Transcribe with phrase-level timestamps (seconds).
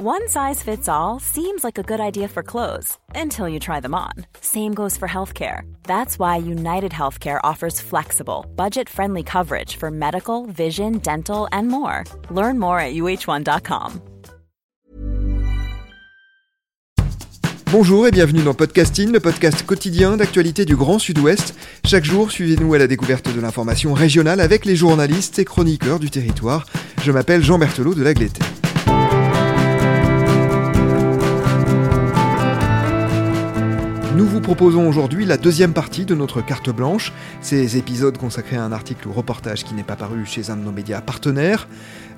[0.00, 3.96] One size fits all seems like a good idea for clothes until you try them
[3.96, 4.12] on.
[4.40, 5.62] Same goes for healthcare.
[5.88, 12.04] That's why United Healthcare offers flexible, budget friendly coverage for medical, vision, dental, and more.
[12.30, 14.00] Learn more at uh1.com.
[17.72, 21.56] Bonjour et bienvenue dans Podcasting, le podcast quotidien d'actualité du Grand Sud-Ouest.
[21.84, 26.08] Chaque jour, suivez-nous à la découverte de l'information régionale avec les journalistes et chroniqueurs du
[26.08, 26.66] territoire.
[27.02, 28.42] Je m'appelle Jean Berthelot de Lagleté.
[34.18, 38.64] Nous vous proposons aujourd'hui la deuxième partie de notre carte blanche, ces épisodes consacrés à
[38.64, 41.68] un article ou reportage qui n'est pas paru chez un de nos médias partenaires.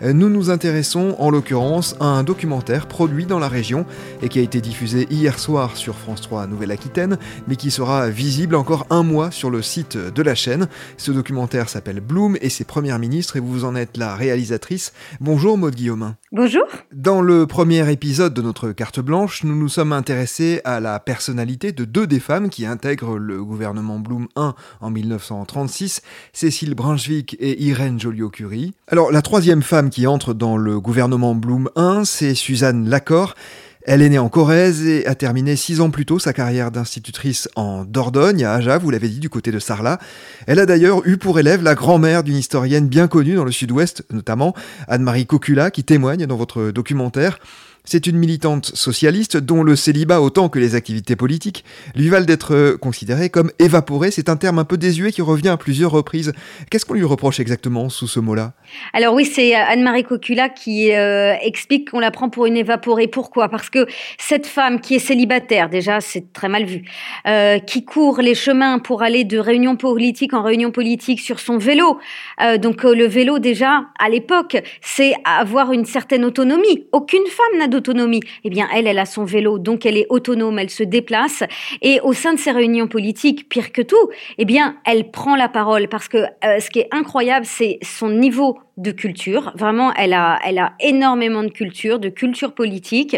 [0.03, 3.85] Euh, nous nous intéressons en l'occurrence à un documentaire produit dans la région
[4.23, 7.19] et qui a été diffusé hier soir sur France 3 Nouvelle-Aquitaine,
[7.49, 10.69] mais qui sera visible encore un mois sur le site de la chaîne.
[10.97, 14.95] Ce documentaire s'appelle Bloom et ses premières ministres et vous en êtes la réalisatrice.
[15.21, 16.17] Bonjour Maude Guillaumin.
[16.33, 16.65] Bonjour.
[16.95, 21.73] Dans le premier épisode de notre carte blanche, nous nous sommes intéressés à la personnalité
[21.73, 26.03] de deux des femmes qui intègrent le gouvernement Bloom 1 en 1936,
[26.33, 28.75] Cécile Brunswick et Irène Joliot-Curie.
[28.89, 33.35] Alors la troisième femme qui entre dans le gouvernement Bloom 1, c'est Suzanne Lacor.
[33.83, 37.49] Elle est née en Corrèze et a terminé six ans plus tôt sa carrière d'institutrice
[37.57, 39.99] en Dordogne, à Aja, vous l'avez dit, du côté de Sarlat.
[40.47, 44.05] Elle a d'ailleurs eu pour élève la grand-mère d'une historienne bien connue dans le sud-ouest,
[44.13, 44.55] notamment
[44.87, 47.39] Anne-Marie Cocula, qui témoigne dans votre documentaire.
[47.85, 51.65] C'est une militante socialiste dont le célibat autant que les activités politiques
[51.95, 54.11] lui valent d'être considérée comme évaporée.
[54.11, 56.33] C'est un terme un peu désuet qui revient à plusieurs reprises.
[56.71, 58.53] Qu'est-ce qu'on lui reproche exactement sous ce mot-là?
[58.93, 63.09] Alors oui, c'est Anne-Marie Cocula qui euh, explique qu'on la prend pour une évaporée.
[63.09, 63.49] Pourquoi?
[63.49, 63.87] Parce que
[64.19, 66.85] cette femme qui est célibataire, déjà c'est très mal vu,
[67.27, 71.59] euh, qui court les chemins pour aller de réunion politique en réunion politique sur son
[71.59, 71.99] vélo.
[72.43, 76.87] Euh, donc le vélo déjà, à l'époque, c'est avoir une certaine autonomie.
[76.93, 78.21] Aucune femme n'a d'autonomie.
[78.45, 81.43] Eh bien, elle, elle a son vélo, donc elle est autonome, elle se déplace.
[81.83, 85.49] Et au sein de ces réunions politiques, pire que tout, eh bien, elle prend la
[85.49, 89.53] parole parce que euh, ce qui est incroyable, c'est son niveau de culture.
[89.55, 93.17] Vraiment, elle a, elle a énormément de culture, de culture politique.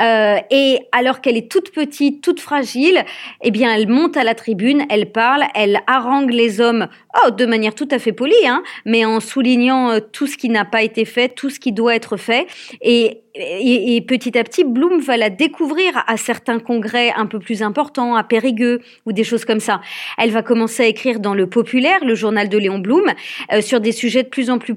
[0.00, 3.04] Euh, et alors qu'elle est toute petite, toute fragile,
[3.42, 6.88] eh bien, elle monte à la tribune, elle parle, elle harangue les hommes,
[7.24, 10.48] oh, de manière tout à fait polie, hein, mais en soulignant euh, tout ce qui
[10.48, 12.46] n'a pas été fait, tout ce qui doit être fait.
[12.80, 17.62] Et et, petit à petit, Bloom va la découvrir à certains congrès un peu plus
[17.62, 19.80] importants, à Périgueux ou des choses comme ça.
[20.16, 23.12] Elle va commencer à écrire dans le Populaire, le journal de Léon Blum,
[23.52, 24.74] euh, sur des sujets de plus en plus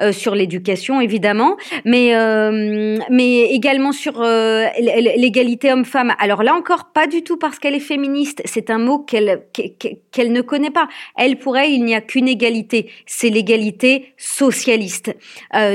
[0.00, 6.14] euh, sur l'éducation évidemment, mais euh, mais également sur l'égalité homme-femme.
[6.18, 8.42] Alors là encore, pas du tout parce qu'elle est féministe.
[8.44, 10.88] C'est un mot qu'elle qu'elle ne connaît pas.
[11.16, 15.14] Elle pour elle, il n'y a qu'une égalité, c'est l'égalité socialiste.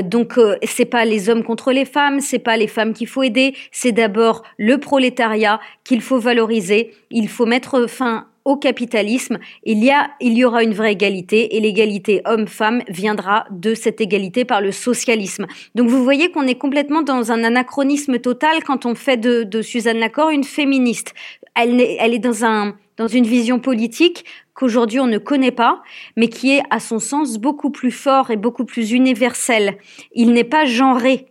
[0.04, 3.54] donc c'est pas les hommes contre les femmes c'est pas les femmes qu'il faut aider,
[3.72, 6.92] c'est d'abord le prolétariat qu'il faut valoriser.
[7.10, 11.56] Il faut mettre fin au capitalisme, il y, a, il y aura une vraie égalité
[11.56, 15.46] et l'égalité homme-femme viendra de cette égalité par le socialisme.
[15.74, 19.98] Donc vous voyez qu'on est complètement dans un anachronisme total quand on fait de, Suzanne
[19.98, 21.14] Lacor une féministe.
[21.54, 24.24] Elle, est dans, un, dans une vision politique
[24.54, 25.82] qu'aujourd'hui on ne connaît pas,
[26.16, 29.76] mais qui est à son sens beaucoup plus fort et beaucoup plus universel.
[30.14, 31.26] Il n'est pas genré.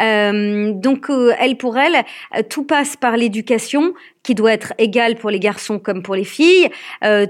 [0.00, 2.04] Euh, donc, euh, elle pour elle,
[2.36, 6.24] euh, tout passe par l'éducation qui doit être égale pour les garçons comme pour les
[6.24, 6.70] filles.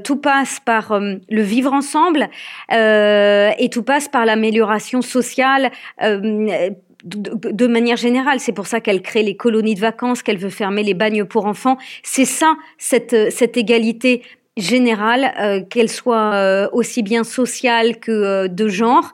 [0.04, 2.28] tout passe par le vivre ensemble
[2.70, 5.72] et tout passe par l'amélioration sociale.
[6.00, 10.84] De, manière générale, c'est pour ça qu'elle crée les colonies de vacances, qu'elle veut fermer
[10.84, 11.78] les bagnes pour enfants.
[12.04, 14.22] C'est ça, cette, cette égalité
[14.56, 19.12] générale, qu'elle soit aussi bien sociale que de genre,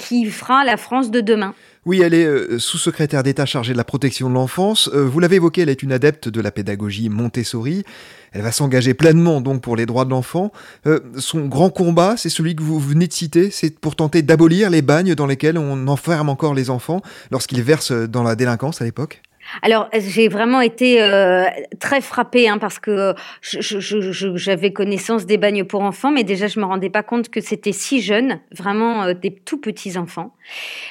[0.00, 1.54] qui fera la France de demain.
[1.86, 4.88] Oui, elle est euh, sous-secrétaire d'État chargée de la protection de l'enfance.
[4.94, 7.84] Euh, vous l'avez évoqué, elle est une adepte de la pédagogie Montessori.
[8.32, 10.50] Elle va s'engager pleinement donc pour les droits de l'enfant.
[10.86, 14.70] Euh, son grand combat, c'est celui que vous venez de citer, c'est pour tenter d'abolir
[14.70, 18.84] les bagnes dans lesquels on enferme encore les enfants lorsqu'ils versent dans la délinquance à
[18.84, 19.20] l'époque?
[19.62, 21.44] Alors, j'ai vraiment été euh,
[21.78, 26.64] très frappée hein, parce que j'avais connaissance des bagnes pour enfants, mais déjà je me
[26.64, 30.34] rendais pas compte que c'était si jeune, vraiment euh, des tout petits enfants.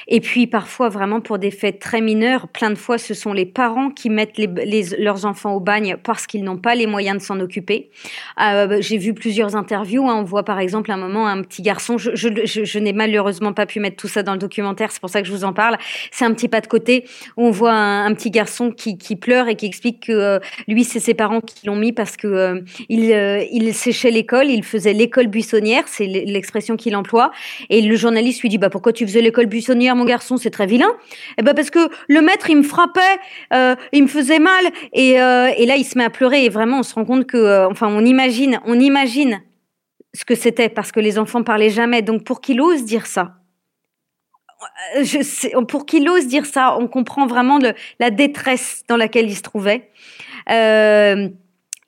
[0.08, 3.46] Et puis parfois vraiment pour des faits très mineurs, plein de fois ce sont les
[3.46, 4.38] parents qui mettent
[4.98, 7.90] leurs enfants au bagne parce qu'ils n'ont pas les moyens de s'en occuper.
[8.40, 10.08] Euh, j'ai vu plusieurs interviews.
[10.08, 11.98] Hein, on voit par exemple un moment un petit garçon.
[11.98, 15.28] Je, n'ai malheureusement pas pu mettre tout ça dans le documentaire, c'est pour ça que
[15.28, 15.78] je vous en parle.
[16.10, 17.04] C'est un petit pas de côté
[17.36, 20.38] où on voit un petit garçon garçon qui, pleure et qui explique que euh,
[20.68, 23.10] lui, c'est ses parents qui l'ont mis parce que euh, il,
[23.52, 27.30] il séchait l'école, il faisait l'école buissonnière, c'est l'expression qu'il emploie.
[27.70, 30.66] Et le journaliste lui dit bah pourquoi tu faisais l'école buissonnière, mon garçon, c'est très
[30.66, 30.90] vilain.
[30.90, 33.00] Et eh ben parce que le maître il me frappait,
[33.92, 36.82] il me faisait mal et, et là il se met à pleurer et vraiment on
[36.82, 39.40] se rend compte que enfin on imagine, on imagine
[40.14, 42.02] ce que c'était parce que les enfants parlaient jamais.
[42.02, 43.43] Donc pour qu'il ose dire ça, euh,
[45.22, 47.58] sais, pour qu'il ose dire ça, on comprend vraiment
[48.00, 49.90] la détresse dans laquelle il se trouvait.
[50.50, 51.28] Euh,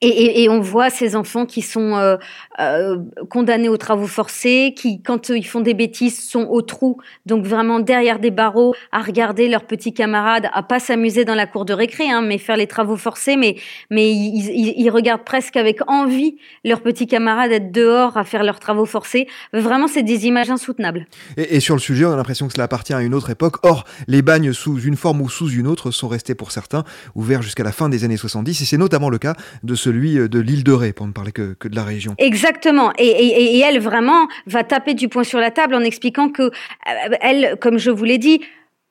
[0.02, 2.16] et, on voit ces enfants qui sont euh,
[2.60, 2.98] euh,
[3.30, 7.80] condamnés aux travaux forcés, qui, quand ils font des bêtises, sont au trou, donc vraiment
[7.80, 11.72] derrière des barreaux, à regarder leurs petits camarades, à pas s'amuser dans la cour de
[11.72, 13.56] récré, hein, mais faire les travaux forcés, mais,
[13.90, 18.60] mais ils, ils, regardent presque avec envie leurs petits camarades être dehors à faire leurs
[18.60, 19.26] travaux forcés.
[19.54, 21.06] Vraiment, c'est des images insoutenables.
[21.38, 23.56] Et, et, sur le sujet, on a l'impression que cela appartient à une autre époque.
[23.62, 26.84] Or, les bagnes sous une forme ou sous une autre sont restés pour certains
[27.14, 30.18] ouverts jusqu'à la fin des années 70, et c'est notamment le cas de ce celui
[30.18, 32.14] euh, de l'île de Ré, pour ne parler que, de la région.
[32.18, 32.92] Exactement.
[32.98, 36.50] Et, elle vraiment va taper du poing sur la table en expliquant que euh,
[37.20, 38.40] elle, comme je vous l'ai dit,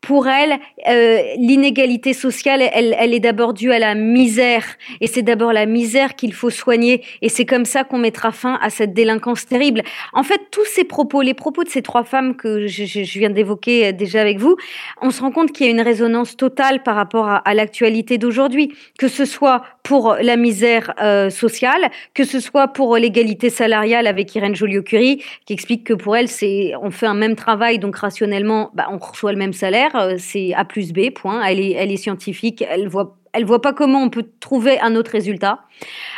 [0.06, 4.64] pour elle, euh, l'inégalité sociale, elle, elle est d'abord due à la misère.
[5.02, 7.04] Et c'est d'abord la misère qu'il faut soigner.
[7.24, 9.82] Et c'est comme ça qu'on mettra fin à cette délinquance terrible.
[10.14, 13.32] En fait, tous ces propos, les propos de ces trois femmes que je, je viens
[13.32, 14.56] d'évoquer déjà avec vous,
[15.02, 18.20] on se rend compte qu'il y a une résonance totale par rapport à, à l'actualité
[18.20, 18.76] d'aujourd'hui.
[19.00, 24.34] Que ce soit pour la misère euh, sociale, que ce soit pour l'égalité salariale avec
[24.36, 28.72] Irène Joliot-Curie, qui explique que pour elle, c'est on fait un même travail, donc rationnellement,
[28.74, 31.44] bah, on reçoit le même salaire euh, c'est A plus B, point.
[31.44, 34.96] Elle est, elle est scientifique, elle voit elle voit pas comment on peut trouver un
[34.96, 35.60] autre résultat.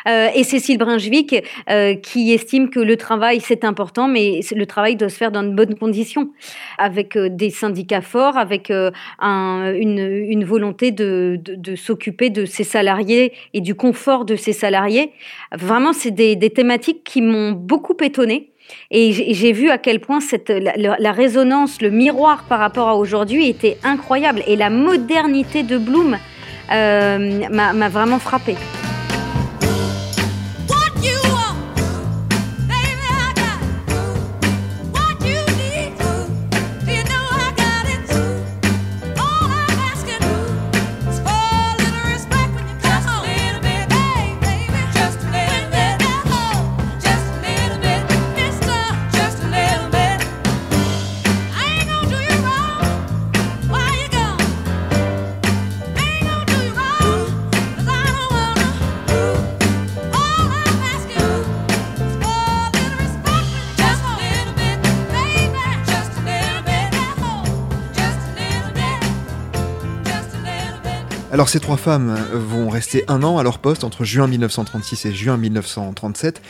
[0.07, 4.97] Euh, et Cécile Brinjvik euh, qui estime que le travail c'est important, mais le travail
[4.97, 6.29] doit se faire dans de bonnes conditions,
[6.77, 11.41] avec des syndicats forts, avec une, volonté de,
[11.75, 15.11] s'occuper de ses salariés et du confort de ses salariés.
[15.51, 18.51] Vraiment, c'est des thématiques qui m'ont beaucoup étonnée.
[18.91, 23.77] Et j'ai vu à quel point la, résonance, le miroir par rapport à aujourd'hui était
[23.83, 24.43] incroyable.
[24.47, 26.17] Et la modernité de Bloom
[26.71, 28.55] euh, m'a vraiment frappée.
[71.37, 75.13] Alors ces trois femmes vont rester un an à leur poste entre juin 1936 et
[75.13, 76.41] juin 1937.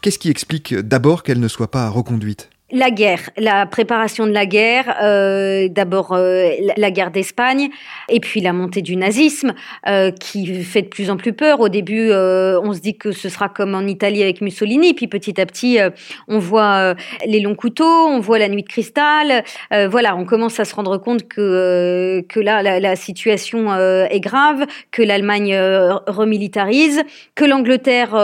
[0.00, 2.48] Qu'est-ce qui explique d'abord qu'elles ne soient pas reconduites?
[2.72, 7.68] La guerre, la préparation de la guerre, euh, d'abord euh, la guerre d'Espagne,
[8.08, 9.54] et puis la montée du nazisme,
[9.88, 11.60] euh, qui fait de plus en plus peur.
[11.60, 15.40] Au début, on se dit que ce sera comme en Italie avec Mussolini, puis petit
[15.40, 15.78] à petit,
[16.28, 16.94] on voit
[17.26, 19.44] les longs couteaux, on voit la nuit de cristal.
[19.88, 25.02] voilà, on commence à se rendre compte que là, la, la situation est grave, que
[25.02, 25.56] l'Allemagne
[26.06, 27.02] remilitarise,
[27.34, 28.14] que l'Angleterre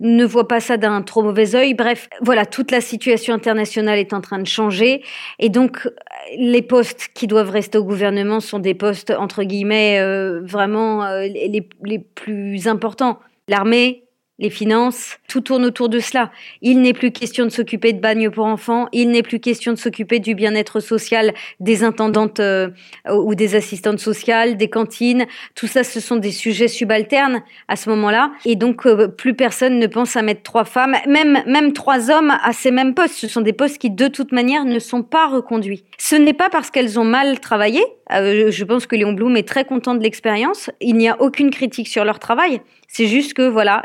[0.00, 1.74] ne voit pas ça d'un trop mauvais œil.
[1.74, 5.02] Bref, voilà, toute la situation internationale est en train de changer.
[5.38, 5.88] Et donc,
[6.36, 11.22] les postes qui doivent rester au gouvernement sont des postes, entre guillemets, euh, vraiment euh,
[11.22, 13.18] les, les plus importants.
[13.48, 14.03] L'armée,
[14.38, 16.32] les finances, tout tourne autour de cela.
[16.60, 19.78] Il n'est plus question de s'occuper de bagnes pour enfants, il n'est plus question de
[19.78, 22.70] s'occuper du bien-être social des intendantes euh,
[23.08, 25.26] ou des assistantes sociales, des cantines.
[25.54, 28.32] Tout ça, ce sont des sujets subalternes à ce moment-là.
[28.44, 32.32] Et donc, euh, plus personne ne pense à mettre trois femmes, même, même trois hommes
[32.42, 33.14] à ces mêmes postes.
[33.14, 35.84] Ce sont des postes qui, de toute manière, ne sont pas reconduits.
[35.98, 37.82] Ce n'est pas parce qu'elles ont mal travaillé.
[38.12, 40.70] Euh, je pense que Léon Blum est très content de l'expérience.
[40.80, 42.60] Il n'y a aucune critique sur leur travail.
[42.88, 43.82] C'est juste que voilà,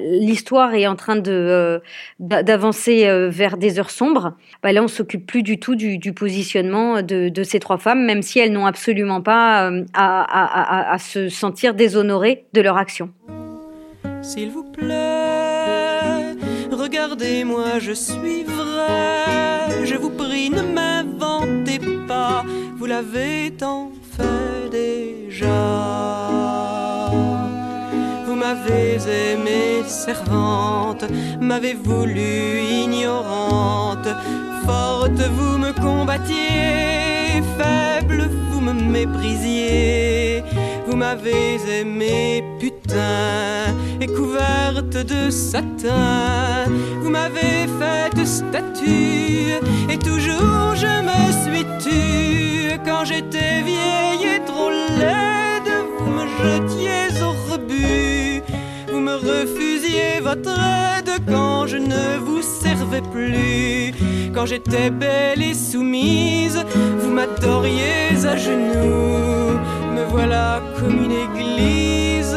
[0.00, 1.78] l'histoire est en train de euh,
[2.18, 4.34] d'avancer euh, vers des heures sombres.
[4.62, 8.38] Bah, là, on s'occupe plus du tout du, positionnement de, ces trois femmes, même si
[8.38, 13.10] elles n'ont absolument pas à, se sentir déshonorées de leur action.
[14.22, 16.34] S'il vous plaît,
[16.70, 19.84] regardez-moi, je suis vrai.
[19.84, 21.39] Je vous prie, ne m'inventez
[22.78, 25.90] Vous l'avez tant fait déjà.
[28.40, 28.98] M'avez
[29.32, 31.04] aimé servante,
[31.40, 34.08] m'avez voulu ignorante,
[34.66, 40.42] forte vous me combattiez, faible vous me méprisiez,
[40.86, 46.64] vous m'avez aimé putain et couverte de satin.
[47.02, 49.52] Vous m'avez fait statue
[49.88, 51.64] et toujours je me suis
[53.10, 58.42] j'étais vieille et trop laide, vous me jetiez au rebut.
[58.90, 63.92] Vous me refusiez votre aide quand je ne vous servais plus.
[64.34, 66.64] Quand j'étais belle et soumise,
[67.00, 69.58] vous m'adoriez à genoux.
[69.94, 72.36] Me voilà comme une église,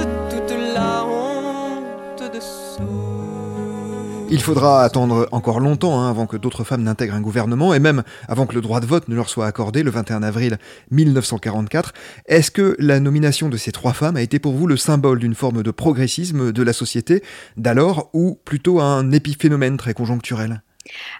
[4.33, 8.01] Il faudra attendre encore longtemps hein, avant que d'autres femmes n'intègrent un gouvernement et même
[8.27, 10.57] avant que le droit de vote ne leur soit accordé le 21 avril
[10.89, 11.93] 1944.
[12.25, 15.35] Est-ce que la nomination de ces trois femmes a été pour vous le symbole d'une
[15.35, 17.21] forme de progressisme de la société
[17.57, 20.63] d'alors ou plutôt un épiphénomène très conjoncturel?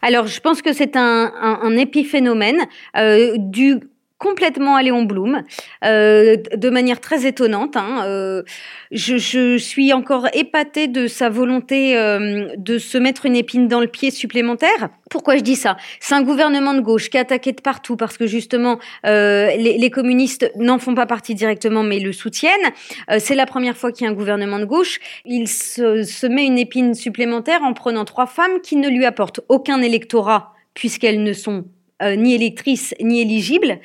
[0.01, 2.61] Alors, je pense que c'est un, épiphénomène
[2.97, 3.79] euh, dû
[4.23, 5.43] complètement à Léon Blum,
[5.83, 7.75] euh, de manière très étonnante.
[7.75, 8.43] Hein, euh,
[8.91, 13.81] je, je, suis encore épatée de sa volonté euh, de se mettre une épine dans
[13.81, 14.89] le pied supplémentaire.
[15.09, 15.75] Pourquoi je dis ça?
[15.99, 19.77] C'est un gouvernement de gauche qui est attaqué de partout parce que justement euh, les,
[19.77, 22.71] les, communistes n'en font pas partie directement mais le soutiennent.
[23.11, 24.99] Euh, c'est la première fois qu'il y a un gouvernement de gauche.
[25.25, 29.41] Il se, se met une épine supplémentaire en prenant trois femmes qui ne lui apportent
[29.49, 31.65] aucun électorat puisqu'elles ne sont
[32.01, 33.79] ni électrice ni éligible.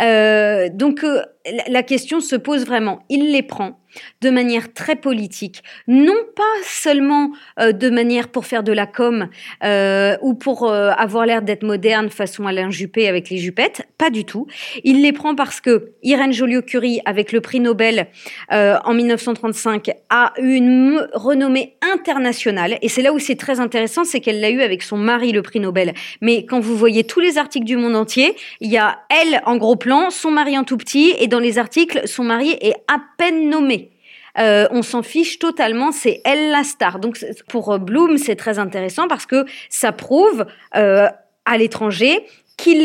[0.00, 1.22] Euh, donc euh,
[1.68, 3.04] la question se pose vraiment.
[3.08, 3.78] Il les prend
[4.20, 9.28] de manière très politique, non pas seulement euh, de manière pour faire de la com
[9.62, 14.10] euh, ou pour euh, avoir l'air d'être moderne façon Alain Juppé avec les jupettes, pas
[14.10, 14.46] du tout.
[14.82, 18.08] Il les prend parce que Irène Joliot-Curie, avec le prix Nobel
[18.50, 22.78] en 1935, a eu une renommée internationale.
[22.82, 25.42] Et c'est là où c'est très intéressant, c'est qu'elle l'a eu avec son mari le
[25.42, 25.94] prix Nobel.
[26.20, 29.56] Mais quand vous voyez tous les articles du monde entier, il y a elle en
[29.56, 32.98] gros plan, son mari en tout petit, et dans les articles, son mari est à
[33.18, 33.90] peine nommé.
[34.38, 36.98] Euh, on s'en fiche totalement, c'est elle la star.
[36.98, 41.08] Donc pour euh, Bloom, c'est très intéressant parce que ça prouve euh,
[41.44, 42.24] à l'étranger
[42.56, 42.82] qu'il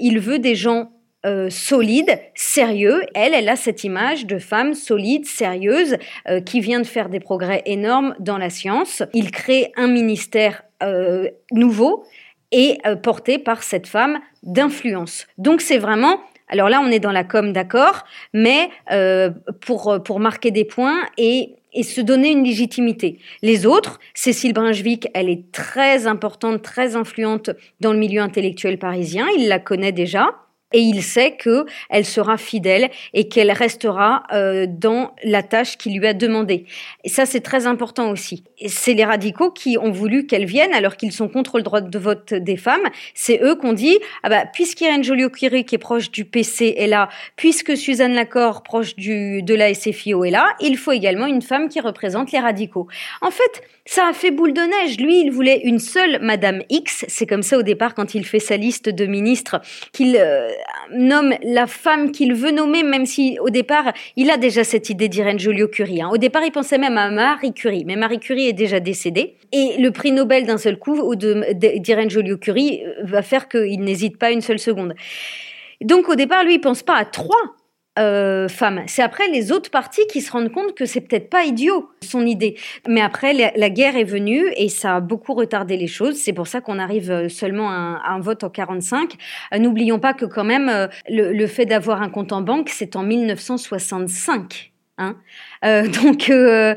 [0.00, 0.92] il veut des gens
[1.50, 3.02] solides, sérieux.
[3.14, 5.96] Elle, elle a cette image de femme solide, sérieuse,
[6.46, 9.02] qui vient de faire des progrès énormes dans la science.
[9.12, 10.62] Il crée un ministère
[11.50, 12.04] nouveau
[12.52, 15.26] et porté par cette femme d'influence.
[15.36, 16.20] Donc c'est vraiment
[16.52, 18.04] alors là, on est dans la com, d'accord,
[18.34, 19.30] mais euh,
[19.60, 23.18] pour, pour marquer des points et, et se donner une légitimité.
[23.40, 29.26] Les autres, Cécile Brunswick, elle est très importante, très influente dans le milieu intellectuel parisien,
[29.38, 30.34] il la connaît déjà
[30.72, 35.98] et il sait que elle sera fidèle et qu'elle restera euh, dans la tâche qu'il
[35.98, 36.66] lui a demandée.
[37.04, 38.44] Et ça, c'est très important aussi.
[38.66, 41.98] C'est les radicaux qui ont voulu qu'elle vienne alors qu'ils sont contre le droit de
[41.98, 42.88] vote des femmes.
[43.14, 47.08] C'est eux qu'on dit, ah bah, puisqu'Irène Joliot-Curie, qui est proche du PC, est là,
[47.36, 51.80] puisque Suzanne Lacor, proche de la SFIO, est là, il faut également une femme qui
[51.80, 52.88] représente les radicaux.
[53.20, 54.98] En fait, ça a fait boule de neige.
[54.98, 57.04] Lui, il voulait une seule Madame X.
[57.08, 59.60] C'est comme ça au départ quand il fait sa liste de ministres
[59.92, 60.50] qu'il euh,
[60.92, 65.08] nomme la femme qu'il veut nommer, même si au départ, il a déjà cette idée
[65.08, 66.02] d'Irène Joliot-Curie.
[66.02, 66.10] Hein.
[66.12, 69.36] Au départ, il pensait même à Marie Curie, mais Marie Curie est déjà décédée.
[69.52, 74.18] Et le prix Nobel d'un seul coup ou d'Irène Joliot-Curie euh, va faire qu'il n'hésite
[74.18, 74.94] pas une seule seconde.
[75.80, 77.56] Donc au départ, lui, il pense pas à trois
[77.98, 78.48] euh.
[78.86, 82.26] C'est après les autres partis qui se rendent compte que c'est peut-être pas idiot son
[82.26, 82.56] idée.
[82.88, 86.16] Mais après la, guerre est venue et ça a beaucoup retardé les choses.
[86.16, 89.14] C'est pour ça qu'on arrive euh, seulement à un, à un, vote en 45.
[89.54, 92.70] Euh, n'oublions pas que quand même euh, le, le fait d'avoir un compte en banque,
[92.70, 94.71] c'est en 1965.
[94.98, 95.16] Hein
[95.64, 96.74] euh, donc, euh,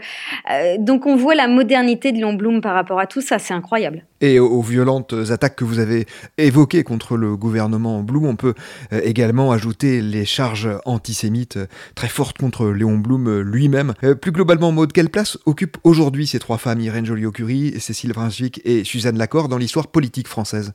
[0.50, 3.53] euh, donc on voit la modernité de Léon Blum par rapport à tout ça, c'est
[3.53, 4.05] incroyable.
[4.22, 6.05] Et aux, aux, violentes attaques que vous avez
[6.38, 8.53] évoquées contre le gouvernement Blum, on peut
[8.91, 11.60] également ajouter les charges antisémites
[11.93, 13.93] très fortes contre Léon Blum lui-même.
[14.22, 18.84] plus globalement, Maud, quelle place occupent aujourd'hui ces trois femmes, Irène Joliot-Curie, Cécile Brunswick et
[18.86, 20.74] Suzanne Lacor, dans l'histoire politique française?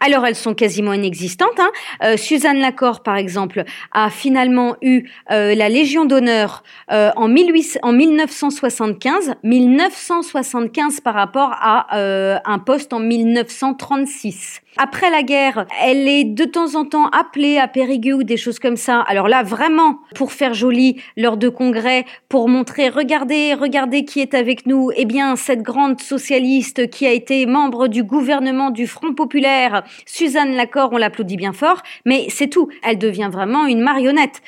[0.00, 1.58] Alors elles sont quasiment inexistantes.
[1.58, 1.70] Hein.
[2.02, 7.78] Euh, Suzanne Lacor, par exemple, a finalement eu euh, la Légion d'honneur euh, en, 18,
[7.82, 14.60] en 1975, 1975 par rapport à euh, un poste en 1936.
[14.76, 18.58] Après la guerre, elle est de temps en temps appelée à Périgueux ou des choses
[18.58, 19.00] comme ça.
[19.00, 24.34] Alors là, vraiment, pour faire joli lors de congrès, pour montrer, regardez, regardez qui est
[24.34, 24.90] avec nous.
[24.94, 30.54] Eh bien, cette grande socialiste qui a été membre du gouvernement du Front Populaire, Suzanne
[30.54, 32.68] Lacor, on l'applaudit bien fort, mais c'est tout.
[32.84, 34.40] Elle devient vraiment une marionnette.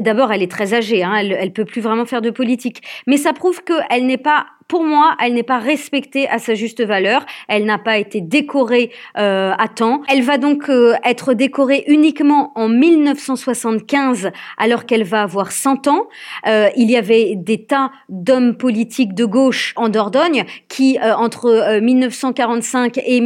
[0.00, 2.82] D'abord, elle est très âgée, hein, elle, elle peut plus vraiment faire de politique.
[3.06, 6.82] Mais ça prouve qu'elle n'est pas pour moi, elle n'est pas respectée à sa juste
[6.82, 7.26] valeur.
[7.46, 10.00] Elle n'a pas été décorée euh, à temps.
[10.08, 16.08] Elle va donc euh, être décorée uniquement en 1975, alors qu'elle va avoir 100 ans.
[16.46, 22.96] Euh, il y avait des tas d'hommes politiques de gauche en Dordogne qui, entre 1945
[22.96, 23.20] et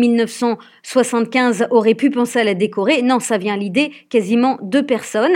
[0.86, 3.02] 1975, auraient pu penser à la décorer.
[3.02, 5.34] Non, ça vient l'idée quasiment deux personnes.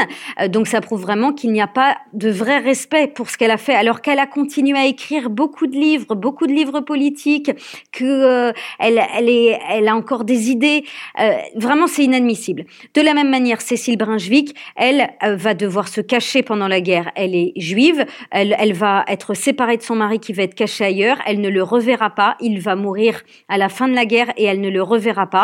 [0.49, 3.57] donc ça prouve vraiment qu'il n'y a pas de vrai respect pour ce qu'elle a
[3.57, 7.51] fait, alors qu'elle a continué à écrire beaucoup de livres, beaucoup de livres politiques,
[7.93, 10.85] que euh, a encore des idées.
[11.19, 12.65] Euh, vraiment, c'est inadmissible.
[12.95, 17.11] De la même manière, Cécile Brunswick, elle euh, va devoir se cacher pendant la guerre.
[17.17, 20.85] Elle est juive, elle, elle va être séparée de son mari qui va être caché
[20.85, 21.19] ailleurs.
[21.27, 22.37] Elle ne le reverra pas.
[22.41, 25.40] Il va mourir à la fin de la guerre et elle ne le reverra pas.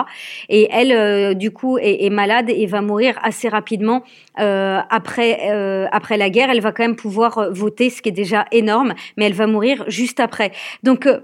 [0.49, 4.03] Et elle, du coup, est, malade et va mourir assez rapidement
[4.37, 6.51] après après la guerre.
[6.51, 9.85] Elle va quand même pouvoir voter, ce qui est déjà énorme, mais elle va mourir
[9.89, 10.53] juste après.
[10.83, 11.21] Donc euh,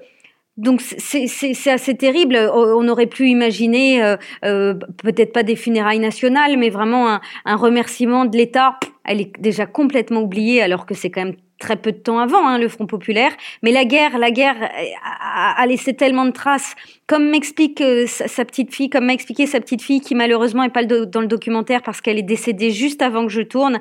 [0.58, 2.36] donc c'est assez terrible.
[2.36, 7.56] On aurait pu imaginer euh, euh, peut-être pas des funérailles nationales, mais vraiment un, un
[7.56, 8.78] remerciement de l'État.
[9.04, 12.46] Elle est déjà complètement oubliée, alors que c'est quand même très peu de temps avant
[12.46, 13.32] hein, le Front populaire.
[13.62, 14.56] Mais la guerre, la guerre
[15.04, 16.74] a, a laissé tellement de traces.
[17.06, 20.70] Comme m'explique sa, sa, petite fille, comme m'a expliqué sa petite fille, qui malheureusement est
[20.70, 23.80] pas dans le documentaire parce qu'elle est décédée juste avant que je tourne.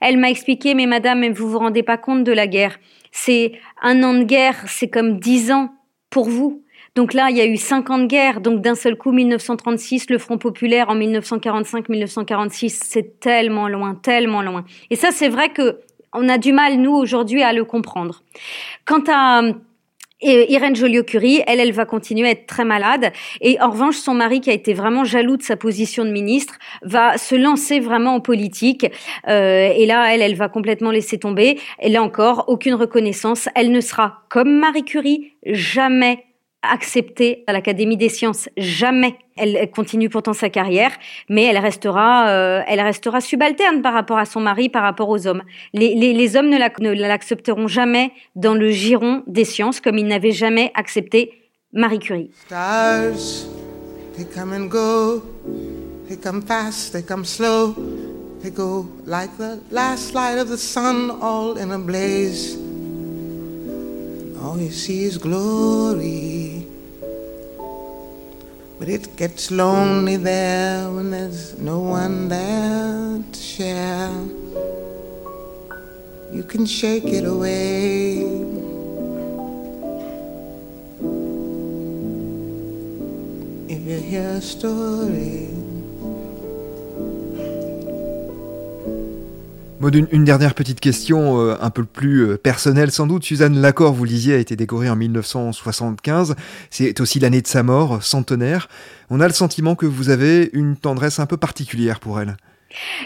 [0.00, 2.78] Elle m'a expliqué, mais madame, vous vous rendez pas compte de la guerre.
[3.12, 3.52] C'est
[3.82, 5.70] un an de guerre, c'est comme dix ans
[6.10, 6.62] pour vous.
[6.94, 8.40] Donc là, il y a eu cinq ans de guerre.
[8.40, 14.64] Donc d'un seul coup, 1936, le Front populaire en 1945-1946, c'est tellement loin, tellement loin.
[14.90, 15.80] Et ça, c'est vrai que
[16.14, 18.22] on a du mal nous aujourd'hui à le comprendre.
[18.84, 19.42] Quant à
[20.22, 23.12] et Irène Joliot-Curie, elle, elle va continuer à être très malade.
[23.40, 26.58] Et en revanche, son mari, qui a été vraiment jaloux de sa position de ministre,
[26.82, 28.86] va se lancer vraiment en politique.
[29.28, 31.58] Euh, et là, elle, elle va complètement laisser tomber.
[31.80, 33.48] Et là encore, aucune reconnaissance.
[33.56, 36.24] Elle ne sera comme Marie Curie, jamais
[36.62, 38.48] acceptée à l'Académie des sciences.
[38.56, 39.16] Jamais.
[39.36, 40.92] Elle continue pourtant sa carrière,
[41.28, 45.42] mais elle restera, euh, subalterne par rapport à son mari, par rapport aux hommes.
[45.72, 51.32] Les hommes ne l'accepteront jamais dans le giron des sciences, comme ils n'avaient jamais accepté
[51.72, 52.30] Marie Curie.
[52.46, 53.46] Stars,
[54.16, 55.22] they come and go.
[56.08, 57.74] They come fast, they come slow.
[58.42, 62.58] They go like the last light of the sun, all in a blaze.
[64.42, 66.31] All you see is glory.
[68.82, 74.10] But it gets lonely there when there's no one there to share.
[76.32, 78.22] You can shake it away.
[83.68, 85.71] If you hear a story.
[89.88, 93.24] Une, dernière petite question, euh, un peu plus euh, personnelle sans doute.
[93.24, 96.34] Suzanne Lacor, vous le disiez, a été décorée en 1975.
[96.70, 98.68] C'est aussi l'année de sa mort, centenaire.
[99.10, 102.36] On a le sentiment que vous avez une tendresse un peu particulière pour elle.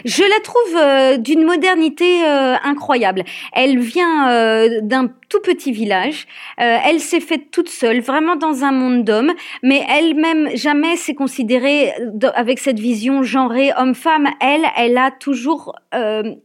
[0.05, 3.23] Je la trouve euh, d'une modernité euh, incroyable.
[3.53, 6.25] Elle vient euh, d'un tout petit village.
[6.57, 11.91] elle s'est faite toute seule, vraiment dans un monde d'hommes, mais elle-même jamais s'est considérée
[12.33, 14.27] avec cette vision genrée homme-femme.
[14.39, 15.75] Elle, elle a toujours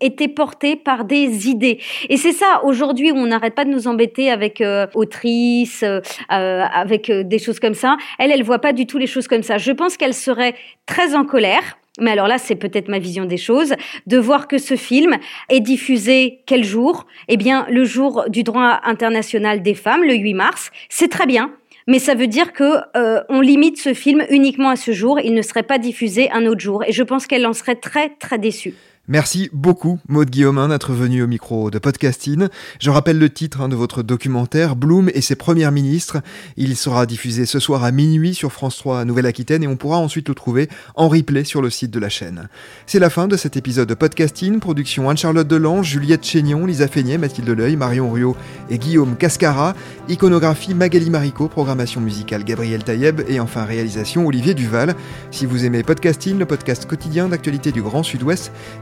[0.01, 1.79] été portée par des idées.
[2.09, 4.61] Et c'est ça, aujourd'hui, on n'arrête pas de nous embêter avec
[4.95, 5.85] autrice,
[6.29, 7.97] avec des choses comme ça.
[8.19, 9.59] Elle, elle voit pas du tout les choses comme ça.
[9.59, 10.57] Je pense qu'elle serait
[10.87, 13.75] très en colère mais alors là, c'est peut-être ma vision des choses,
[14.07, 15.17] de voir que ce film
[15.51, 17.07] est diffusé quel jour?
[17.29, 20.71] Eh bien, le jour du droit international des femmes, le 8 mars.
[20.89, 21.53] C'est très bien,
[21.87, 25.21] mais ça veut dire que euh, on limite ce film uniquement à ce jour.
[25.21, 28.09] Il ne serait pas diffusé un autre jour, et je pense qu'elle en serait très
[28.09, 28.75] très déçue.
[29.09, 32.47] Merci beaucoup, Maud Guillaumin, d'être venu au micro de Podcasting.
[32.79, 36.19] Je rappelle le titre hein, de votre documentaire, Bloom et ses premières ministres.
[36.57, 40.29] Il sera diffusé ce soir à minuit sur France 3 Nouvelle-Aquitaine et on pourra ensuite
[40.29, 42.49] le trouver en replay sur le site de la chaîne.
[42.87, 44.61] C'est la fin de cet épisode de Podcasting.
[44.61, 48.37] Production Anne-Charlotte Delange, Juliette Chénion, Lisa Feignet, Mathilde Leuil, Marion Ruot
[48.71, 49.75] et Guillaume Cascara.
[50.09, 54.95] Iconographie Magali Marico, programmation musicale Gabriel Taïeb et enfin réalisation Olivier Duval.
[55.33, 58.53] Si vous aimez Podcasting, le podcast quotidien d'actualité du Grand Sud-Ouest,